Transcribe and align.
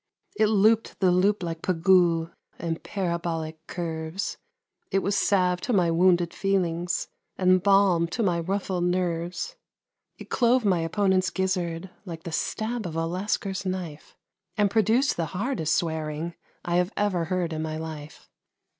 It 0.35 0.47
looped 0.47 0.99
the 0.99 1.11
loop 1.11 1.43
like 1.43 1.61
Pégoud 1.61 2.33
in 2.57 2.77
parabolic 2.79 3.59
curves; 3.67 4.37
It 4.89 5.03
was 5.03 5.15
salve 5.15 5.61
to 5.61 5.73
my 5.73 5.91
wounded 5.91 6.33
feelings 6.33 7.07
and 7.37 7.61
balm 7.61 8.07
to 8.07 8.23
my 8.23 8.39
ruffled 8.39 8.85
nerves; 8.85 9.57
It 10.17 10.31
clove 10.31 10.65
my 10.65 10.79
opponent's 10.79 11.29
gizzard 11.29 11.91
like 12.03 12.23
the 12.23 12.31
stab 12.31 12.87
of 12.87 12.95
a 12.95 13.05
Lascar's 13.05 13.63
knife; 13.63 14.17
And 14.57 14.71
produced 14.71 15.17
the 15.17 15.25
hardest 15.37 15.75
swearing 15.75 16.33
I 16.65 16.77
have 16.77 16.91
ever 16.97 17.25
heard 17.25 17.53
in 17.53 17.61
my 17.61 17.77
life. 17.77 18.27